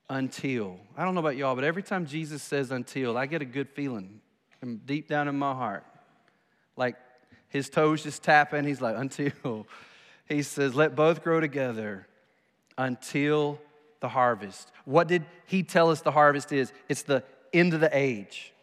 [0.09, 0.77] until.
[0.97, 3.69] I don't know about y'all, but every time Jesus says until, I get a good
[3.69, 4.19] feeling
[4.85, 5.85] deep down in my heart.
[6.75, 6.97] Like
[7.47, 8.65] his toes just tapping.
[8.65, 9.65] He's like, until.
[10.27, 12.05] He says, let both grow together
[12.77, 13.61] until
[14.01, 14.69] the harvest.
[14.83, 16.73] What did he tell us the harvest is?
[16.89, 18.53] It's the end of the age.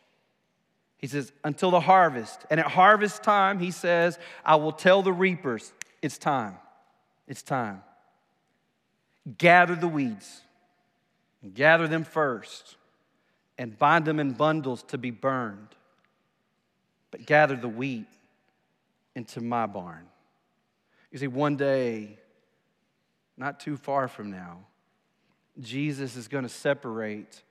[1.05, 2.47] He says, until the harvest.
[2.49, 6.57] And at harvest time, he says, I will tell the reapers, it's time.
[7.29, 7.83] It's time.
[9.37, 10.41] Gather the weeds,
[11.53, 12.77] gather them first,
[13.59, 15.69] and bind them in bundles to be burned.
[17.11, 18.09] But gather the wheat
[19.15, 20.07] into my barn.
[21.13, 22.19] You see, one day,
[23.37, 24.61] not too far from now,
[25.61, 27.43] Jesus is going to separate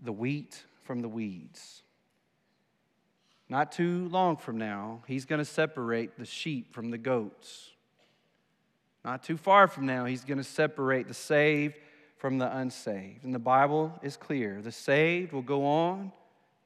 [0.00, 1.82] the wheat from the weeds.
[3.50, 7.70] Not too long from now, he's going to separate the sheep from the goats.
[9.04, 11.74] Not too far from now, he's going to separate the saved
[12.16, 13.24] from the unsaved.
[13.24, 16.12] And the Bible is clear the saved will go on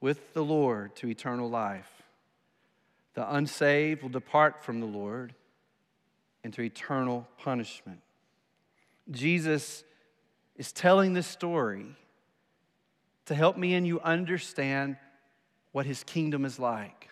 [0.03, 2.03] with the Lord to eternal life,
[3.15, 5.35] the unsaved will depart from the Lord
[6.43, 8.01] into eternal punishment.
[9.11, 9.85] Jesus
[10.57, 11.87] is telling this story
[13.25, 14.97] to help me and you understand
[15.75, 17.09] what his kingdom is like.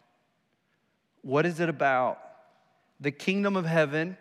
[1.22, 2.20] What is it about?
[3.00, 4.16] The kingdom of heaven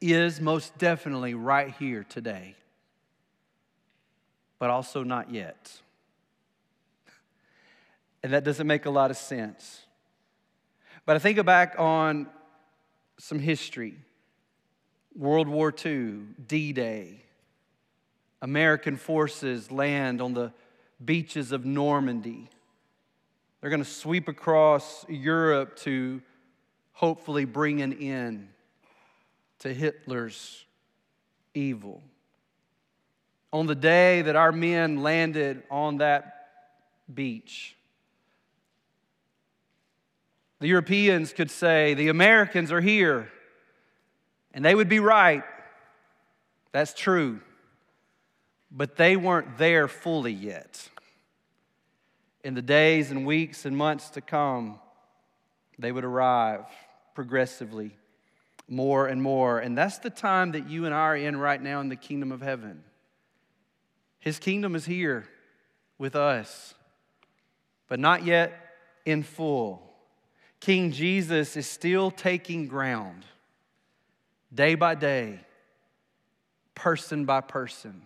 [0.00, 2.56] is most definitely right here today,
[4.58, 5.80] but also not yet.
[8.22, 9.82] And that doesn't make a lot of sense.
[11.04, 12.28] But I think back on
[13.18, 13.98] some history
[15.14, 17.20] World War II, D Day,
[18.40, 20.54] American forces land on the
[21.04, 22.48] beaches of Normandy.
[23.60, 26.22] They're going to sweep across Europe to
[26.92, 28.48] hopefully bring an end
[29.60, 30.64] to Hitler's
[31.54, 32.02] evil.
[33.52, 36.48] On the day that our men landed on that
[37.12, 37.76] beach,
[40.58, 43.30] the Europeans could say, The Americans are here.
[44.52, 45.44] And they would be right.
[46.72, 47.40] That's true
[48.70, 50.88] but they weren't there fully yet.
[52.46, 54.78] In the days and weeks and months to come,
[55.80, 56.64] they would arrive
[57.12, 57.96] progressively
[58.68, 59.58] more and more.
[59.58, 62.30] And that's the time that you and I are in right now in the kingdom
[62.30, 62.84] of heaven.
[64.20, 65.26] His kingdom is here
[65.98, 66.76] with us,
[67.88, 68.52] but not yet
[69.04, 69.82] in full.
[70.60, 73.24] King Jesus is still taking ground
[74.54, 75.40] day by day,
[76.76, 78.02] person by person.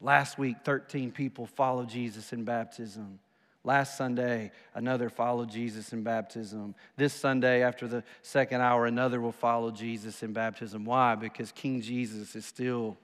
[0.00, 3.18] Last week, 13 people followed Jesus in baptism.
[3.62, 6.74] Last Sunday, another followed Jesus in baptism.
[6.96, 10.86] This Sunday, after the second hour, another will follow Jesus in baptism.
[10.86, 11.14] Why?
[11.14, 12.96] Because King Jesus is still,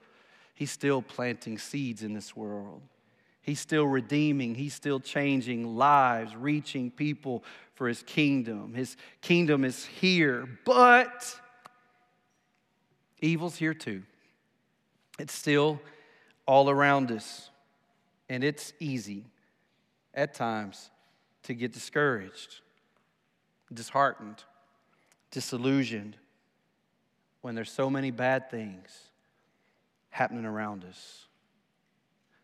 [0.55, 2.81] he's still planting seeds in this world.
[3.41, 7.43] He's still redeeming, he's still changing lives, reaching people
[7.75, 8.73] for his kingdom.
[8.73, 11.39] His kingdom is here, but
[13.21, 14.01] evil's here too.
[15.19, 15.79] It's still
[16.47, 17.49] all around us.
[18.29, 19.25] And it's easy
[20.13, 20.89] at times
[21.43, 22.61] to get discouraged,
[23.73, 24.43] disheartened,
[25.31, 26.17] disillusioned
[27.41, 28.89] when there's so many bad things
[30.09, 31.27] happening around us.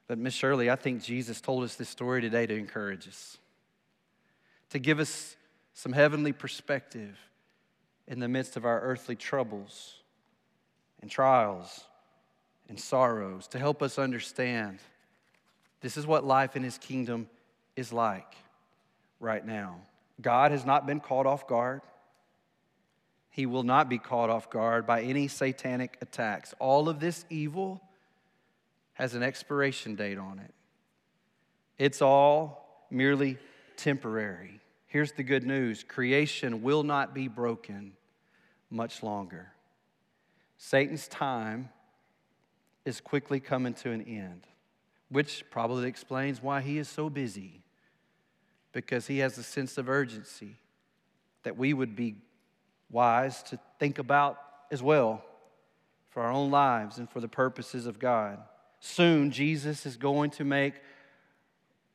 [0.08, 3.38] But, Miss Shirley, I think Jesus told us this story today to encourage us,
[4.70, 5.36] to give us
[5.74, 7.18] some heavenly perspective
[8.08, 9.96] in the midst of our earthly troubles
[11.02, 11.86] and trials
[12.70, 14.80] and sorrows to help us understand
[15.82, 17.28] this is what life in His kingdom
[17.76, 18.36] is like
[19.20, 19.78] right now.
[20.22, 21.82] God has not been caught off guard.
[23.30, 26.54] He will not be caught off guard by any satanic attacks.
[26.60, 27.82] All of this evil
[28.94, 30.54] has an expiration date on it.
[31.78, 33.38] It's all merely
[33.76, 34.62] temporary.
[34.88, 37.94] Here's the good news creation will not be broken
[38.70, 39.52] much longer.
[40.58, 41.70] Satan's time
[42.86, 44.48] is quickly coming to an end,
[45.10, 47.62] which probably explains why he is so busy,
[48.72, 50.58] because he has a sense of urgency
[51.44, 52.16] that we would be
[52.90, 54.40] wise to think about
[54.72, 55.24] as well
[56.10, 58.40] for our own lives and for the purposes of God.
[58.80, 60.76] Soon, Jesus is going to make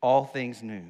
[0.00, 0.84] all things new.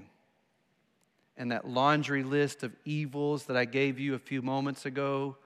[1.37, 5.37] And that laundry list of evils that I gave you a few moments ago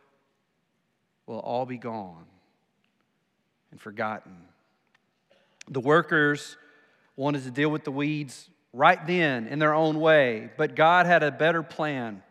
[1.27, 2.27] will all be gone
[3.73, 4.37] and forgotten.
[5.69, 6.57] The workers
[7.17, 11.23] wanted to deal with the weeds right then in their own way, but God had
[11.23, 12.23] a better plan.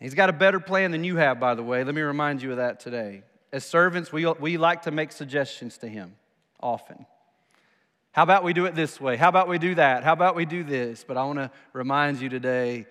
[0.00, 1.84] He's got a better plan than you have, by the way.
[1.84, 3.22] Let me remind you of that today.
[3.52, 6.16] As servants, we, we like to make suggestions to Him
[6.60, 7.06] often.
[8.10, 9.16] How about we do it this way?
[9.16, 10.04] How about we do that?
[10.04, 11.04] How about we do this?
[11.06, 12.86] But I want to remind you today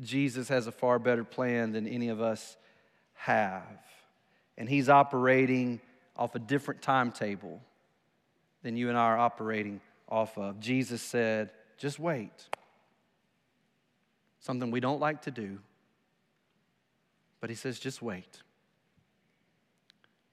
[0.00, 2.56] Jesus has a far better plan than any of us
[3.14, 3.62] have.
[4.56, 5.80] And He's operating
[6.20, 7.62] off a different timetable
[8.62, 10.60] than you and I are operating off of.
[10.60, 12.48] Jesus said, just wait.
[14.40, 15.58] Something we don't like to do.
[17.40, 18.42] But he says, just wait.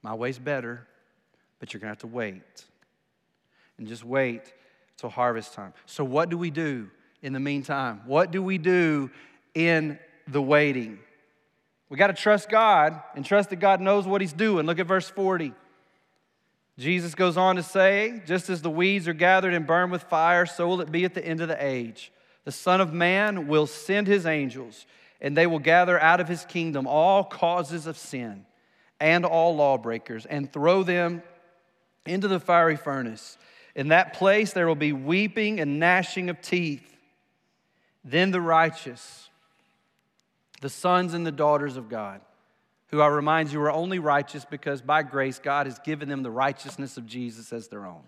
[0.03, 0.85] My way's better,
[1.59, 2.65] but you're going to have to wait.
[3.77, 4.53] And just wait
[4.97, 5.73] till harvest time.
[5.85, 6.89] So, what do we do
[7.21, 8.01] in the meantime?
[8.05, 9.09] What do we do
[9.53, 10.99] in the waiting?
[11.89, 14.65] We got to trust God and trust that God knows what He's doing.
[14.65, 15.53] Look at verse 40.
[16.77, 20.45] Jesus goes on to say, Just as the weeds are gathered and burned with fire,
[20.45, 22.11] so will it be at the end of the age.
[22.45, 24.85] The Son of Man will send His angels,
[25.19, 28.45] and they will gather out of His kingdom all causes of sin
[28.99, 31.23] and all lawbreakers, and throw them
[32.05, 33.37] into the fiery furnace.
[33.75, 36.95] In that place there will be weeping and gnashing of teeth.
[38.03, 39.29] Then the righteous,
[40.61, 42.21] the sons and the daughters of God,
[42.87, 46.31] who I remind you are only righteous because by grace God has given them the
[46.31, 48.03] righteousness of Jesus as their own.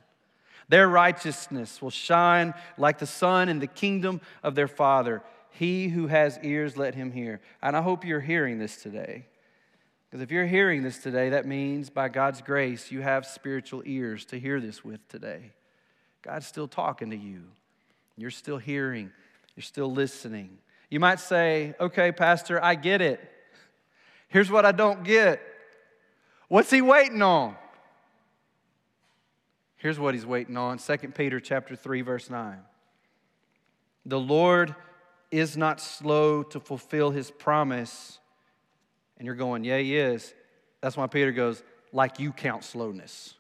[0.69, 5.23] Their righteousness will shine like the sun in the kingdom of their Father.
[5.51, 7.41] He who has ears, let him hear.
[7.61, 9.25] And I hope you're hearing this today.
[10.09, 14.25] Because if you're hearing this today, that means by God's grace, you have spiritual ears
[14.25, 15.51] to hear this with today.
[16.21, 17.43] God's still talking to you.
[18.17, 19.11] You're still hearing,
[19.55, 20.57] you're still listening.
[20.89, 23.19] You might say, okay, Pastor, I get it.
[24.30, 25.41] Here's what I don't get.
[26.47, 27.55] What's he waiting on?
[29.75, 32.59] Here's what he's waiting on 2 Peter chapter 3 verse 9.
[34.05, 34.75] The Lord
[35.32, 38.19] is not slow to fulfill his promise.
[39.17, 40.34] And you're going, "Yeah, he is."
[40.82, 41.61] That's why Peter goes,
[41.91, 43.36] "Like you count slowness."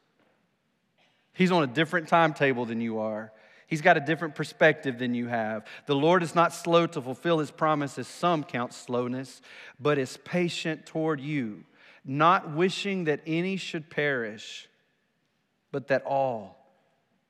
[1.33, 3.31] He's on a different timetable than you are.
[3.69, 5.63] He's got a different perspective than you have.
[5.85, 9.41] The Lord is not slow to fulfill his promises, some count slowness,
[9.79, 11.63] but is patient toward you,
[12.03, 14.67] not wishing that any should perish,
[15.71, 16.57] but that all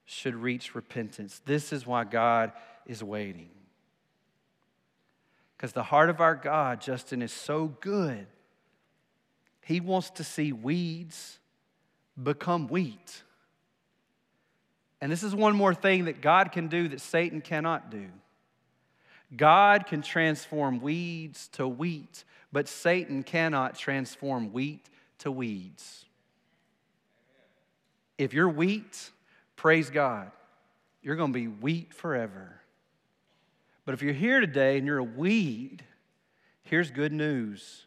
[0.06, 1.42] should reach repentance.
[1.46, 2.54] This is why God
[2.86, 3.50] is waiting.
[5.58, 8.28] Because the heart of our God, Justin, is so good.
[9.66, 11.38] He wants to see weeds
[12.22, 13.24] become wheat.
[15.02, 18.08] And this is one more thing that God can do that Satan cannot do.
[19.36, 24.90] God can transform weeds to wheat, but Satan cannot transform wheat
[25.20, 26.06] to weeds.
[28.18, 29.12] If you're wheat,
[29.56, 30.32] praise God,
[31.02, 32.60] you're going to be wheat forever.
[33.86, 35.84] But if you're here today and you're a weed,
[36.64, 37.86] here's good news.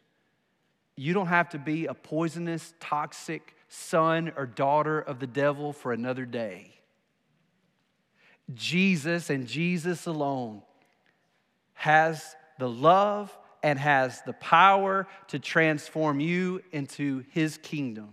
[0.95, 5.91] You don't have to be a poisonous, toxic son or daughter of the devil for
[5.91, 6.71] another day.
[8.53, 10.61] Jesus and Jesus alone
[11.73, 18.09] has the love and has the power to transform you into his kingdom,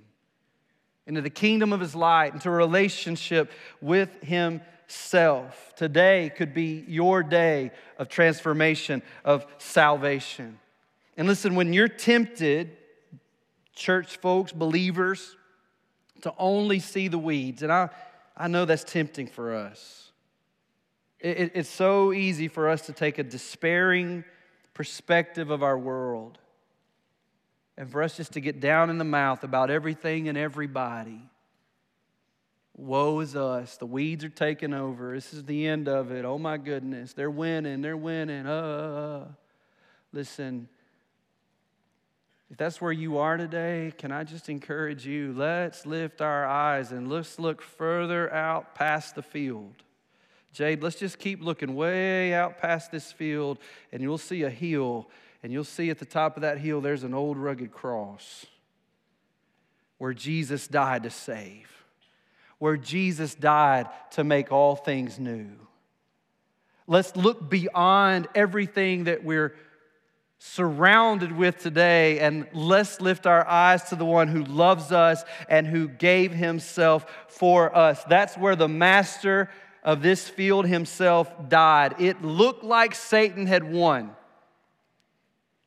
[1.06, 3.50] into the kingdom of his light, into a relationship
[3.80, 5.72] with himself.
[5.76, 10.58] Today could be your day of transformation, of salvation.
[11.16, 12.76] And listen, when you're tempted,
[13.74, 15.36] church folks, believers,
[16.22, 17.88] to only see the weeds, and I,
[18.36, 20.09] I know that's tempting for us.
[21.20, 24.24] It, it's so easy for us to take a despairing
[24.74, 26.38] perspective of our world
[27.76, 31.20] and for us just to get down in the mouth about everything and everybody.
[32.76, 33.76] Woe is us.
[33.76, 35.14] The weeds are taking over.
[35.14, 36.24] This is the end of it.
[36.24, 37.12] Oh my goodness.
[37.12, 37.82] They're winning.
[37.82, 38.46] They're winning.
[38.46, 39.28] Uh,
[40.12, 40.68] listen,
[42.50, 45.34] if that's where you are today, can I just encourage you?
[45.36, 49.82] Let's lift our eyes and let's look further out past the field.
[50.52, 53.58] Jade, let's just keep looking way out past this field,
[53.92, 55.08] and you'll see a hill,
[55.42, 58.46] and you'll see at the top of that hill there's an old rugged cross
[59.98, 61.70] where Jesus died to save,
[62.58, 65.50] where Jesus died to make all things new.
[66.86, 69.54] Let's look beyond everything that we're
[70.38, 75.66] surrounded with today and let's lift our eyes to the one who loves us and
[75.66, 78.02] who gave himself for us.
[78.04, 79.50] That's where the master
[79.82, 81.96] of this field himself died.
[81.98, 84.10] It looked like Satan had won.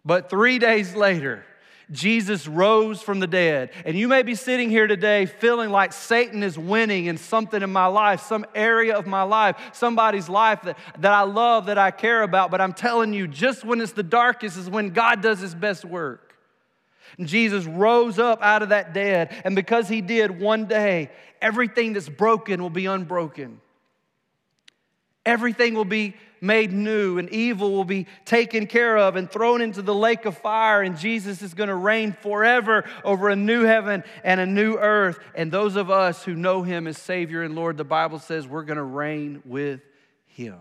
[0.06, 1.46] But three days later,
[1.92, 3.72] Jesus rose from the dead.
[3.86, 7.72] And you may be sitting here today feeling like Satan is winning in something in
[7.72, 11.92] my life, some area of my life, somebody's life that, that I love, that I
[11.92, 12.52] care about.
[12.52, 15.86] But I'm telling you, just when it's the darkest is when God does his best
[15.86, 16.36] work.
[17.18, 19.36] And Jesus rose up out of that dead.
[19.46, 21.12] And because he did, one day,
[21.42, 23.62] everything that's broken will be unbroken.
[25.26, 29.82] Everything will be made new, and evil will be taken care of and thrown into
[29.82, 34.04] the lake of fire, and Jesus is going to reign forever over a new heaven
[34.26, 35.20] and a new earth.
[35.36, 38.64] And those of us who know Him as Savior and Lord, the Bible says we're
[38.64, 39.80] going to reign with
[40.26, 40.60] Him.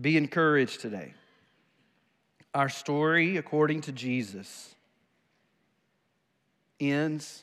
[0.00, 1.14] Be encouraged today.
[2.54, 4.72] Our story, according to Jesus,
[6.78, 7.42] ends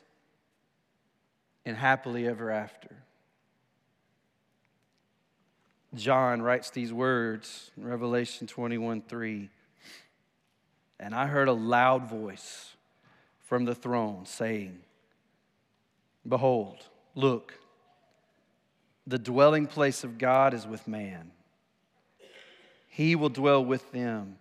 [1.66, 2.95] in happily ever after.
[5.94, 9.50] John writes these words in Revelation 21 3.
[10.98, 12.74] And I heard a loud voice
[13.44, 14.78] from the throne saying,
[16.26, 16.84] Behold,
[17.14, 17.54] look,
[19.06, 21.30] the dwelling place of God is with man.
[22.88, 24.38] He will dwell with them,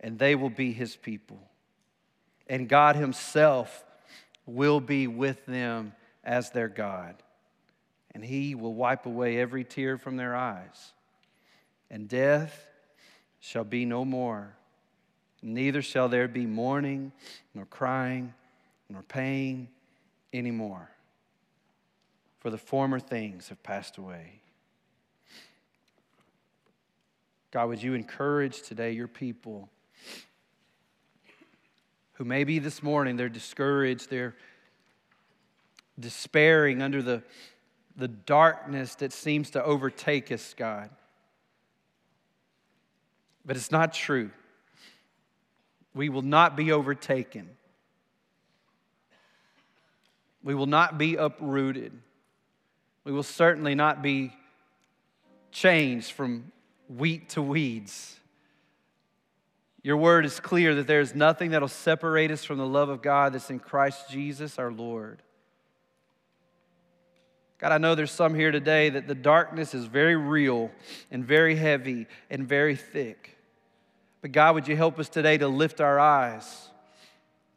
[0.00, 1.40] and they will be his people.
[2.46, 3.84] And God himself
[4.46, 5.92] will be with them
[6.24, 7.16] as their God.
[8.18, 10.92] And he will wipe away every tear from their eyes.
[11.88, 12.66] And death
[13.38, 14.56] shall be no more.
[15.40, 17.12] Neither shall there be mourning,
[17.54, 18.34] nor crying,
[18.90, 19.68] nor pain
[20.32, 20.90] anymore
[22.40, 24.40] for the former things have passed away.
[27.52, 29.68] God, would you encourage today your people
[32.14, 34.34] who maybe this morning they're discouraged, they're
[36.00, 37.22] despairing under the,
[37.98, 40.88] the darkness that seems to overtake us, God.
[43.44, 44.30] But it's not true.
[45.94, 47.48] We will not be overtaken.
[50.44, 51.92] We will not be uprooted.
[53.02, 54.32] We will certainly not be
[55.50, 56.52] changed from
[56.88, 58.20] wheat to weeds.
[59.82, 62.90] Your word is clear that there is nothing that will separate us from the love
[62.90, 65.22] of God that's in Christ Jesus our Lord.
[67.58, 70.70] God, I know there's some here today that the darkness is very real
[71.10, 73.36] and very heavy and very thick.
[74.22, 76.68] But God, would you help us today to lift our eyes,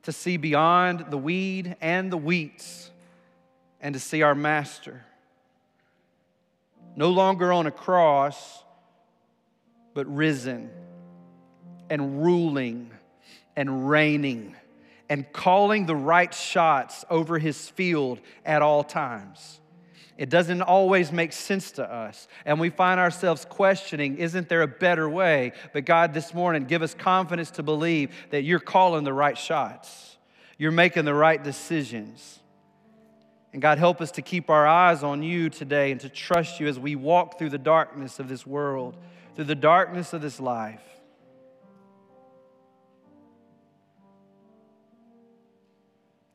[0.04, 2.90] to see beyond the weed and the weeds,
[3.80, 5.06] and to see our Master
[6.96, 8.64] no longer on a cross,
[9.94, 10.70] but risen
[11.90, 12.92] and ruling
[13.56, 14.56] and reigning
[15.10, 19.61] and calling the right shots over his field at all times.
[20.22, 22.28] It doesn't always make sense to us.
[22.46, 25.54] And we find ourselves questioning, isn't there a better way?
[25.74, 30.18] But God, this morning, give us confidence to believe that you're calling the right shots,
[30.60, 32.40] you're making the right decisions.
[33.52, 36.68] And God, help us to keep our eyes on you today and to trust you
[36.68, 38.98] as we walk through the darkness of this world,
[39.36, 40.84] through the darkness of this life.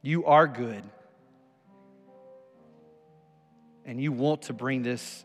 [0.02, 0.82] You are good.
[3.86, 5.24] And you want to bring this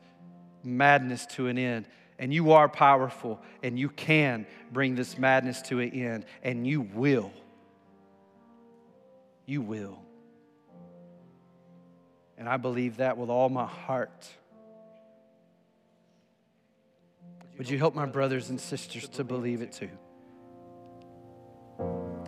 [0.64, 1.88] madness to an end.
[2.20, 6.82] And you are powerful, and you can bring this madness to an end, and you
[6.82, 7.32] will.
[9.48, 9.98] You will.
[12.38, 14.28] And I believe that with all my heart.
[17.58, 19.90] Would you help my brothers and sisters to believe it too?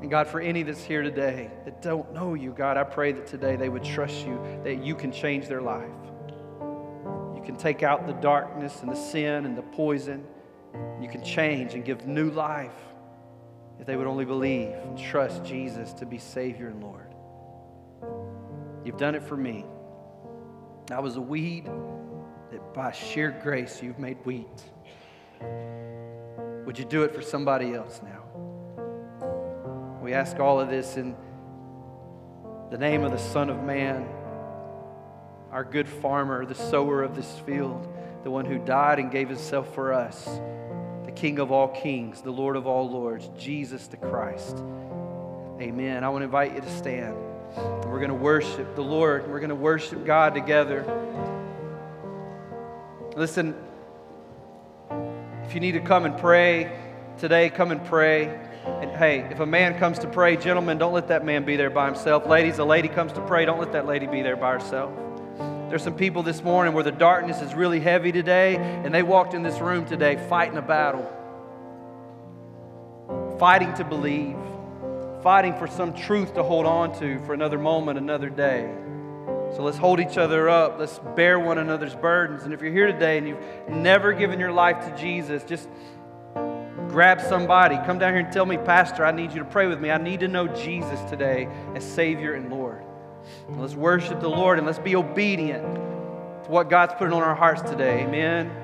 [0.02, 3.26] And God, for any that's here today that don't know you, God, I pray that
[3.26, 5.90] today they would trust you, that you can change their life.
[7.44, 10.24] You can take out the darkness and the sin and the poison.
[11.02, 12.72] You can change and give new life
[13.82, 17.14] if they would only believe and trust Jesus to be Savior and Lord.
[18.86, 19.66] You've done it for me.
[20.90, 21.66] I was a weed
[22.50, 24.64] that by sheer grace you've made wheat.
[26.66, 28.24] Would you do it for somebody else now?
[30.02, 31.14] We ask all of this in
[32.72, 34.08] the name of the Son of Man,
[35.54, 37.88] our good farmer, the sower of this field,
[38.24, 40.26] the one who died and gave himself for us,
[41.06, 44.58] the King of all kings, the Lord of all lords, Jesus the Christ.
[45.62, 46.04] Amen.
[46.04, 47.16] I want to invite you to stand.
[47.86, 49.30] We're going to worship the Lord.
[49.30, 50.84] We're going to worship God together.
[53.16, 53.54] Listen,
[55.44, 56.76] if you need to come and pray
[57.20, 58.40] today, come and pray.
[58.66, 61.70] And hey, if a man comes to pray, gentlemen, don't let that man be there
[61.70, 62.26] by himself.
[62.26, 65.03] Ladies, a lady comes to pray, don't let that lady be there by herself.
[65.74, 69.34] There's some people this morning where the darkness is really heavy today, and they walked
[69.34, 71.02] in this room today fighting a battle,
[73.40, 74.38] fighting to believe
[75.24, 78.72] fighting for some truth to hold on to for another moment, another day.
[79.56, 80.78] So let's hold each other up.
[80.78, 82.44] Let's bear one another's burdens.
[82.44, 85.68] And if you're here today and you've never given your life to Jesus, just
[86.88, 87.78] grab somebody.
[87.78, 89.90] Come down here and tell me, Pastor, I need you to pray with me.
[89.90, 92.84] I need to know Jesus today as Savior and Lord.
[93.50, 97.62] Let's worship the Lord and let's be obedient to what God's putting on our hearts
[97.62, 98.04] today.
[98.04, 98.63] Amen.